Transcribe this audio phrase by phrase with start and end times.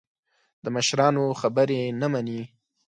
[0.63, 2.41] د مشرانو خبرې نه مني.